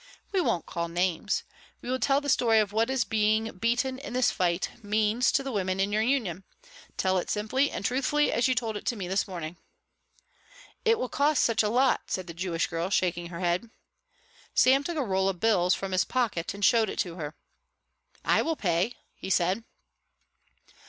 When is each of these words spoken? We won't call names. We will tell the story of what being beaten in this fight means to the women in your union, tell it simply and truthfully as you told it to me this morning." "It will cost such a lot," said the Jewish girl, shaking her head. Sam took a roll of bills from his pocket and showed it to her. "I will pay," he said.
We 0.31 0.41
won't 0.41 0.65
call 0.65 0.87
names. 0.87 1.43
We 1.79 1.91
will 1.91 1.99
tell 1.99 2.21
the 2.21 2.27
story 2.27 2.57
of 2.59 2.73
what 2.73 2.89
being 3.07 3.55
beaten 3.59 3.99
in 3.99 4.13
this 4.13 4.31
fight 4.31 4.71
means 4.83 5.31
to 5.31 5.43
the 5.43 5.51
women 5.51 5.79
in 5.79 5.91
your 5.93 6.01
union, 6.01 6.43
tell 6.97 7.19
it 7.19 7.29
simply 7.29 7.69
and 7.69 7.85
truthfully 7.85 8.31
as 8.31 8.47
you 8.47 8.55
told 8.55 8.75
it 8.77 8.85
to 8.87 8.95
me 8.95 9.07
this 9.07 9.27
morning." 9.27 9.57
"It 10.85 10.97
will 10.97 11.07
cost 11.07 11.43
such 11.43 11.61
a 11.61 11.69
lot," 11.69 12.01
said 12.07 12.25
the 12.25 12.33
Jewish 12.33 12.65
girl, 12.65 12.89
shaking 12.89 13.27
her 13.27 13.41
head. 13.41 13.69
Sam 14.55 14.83
took 14.83 14.97
a 14.97 15.03
roll 15.05 15.29
of 15.29 15.39
bills 15.39 15.75
from 15.75 15.91
his 15.91 16.03
pocket 16.03 16.55
and 16.55 16.65
showed 16.65 16.89
it 16.89 16.97
to 16.97 17.17
her. 17.17 17.35
"I 18.25 18.41
will 18.41 18.55
pay," 18.55 18.95
he 19.13 19.29
said. 19.29 19.63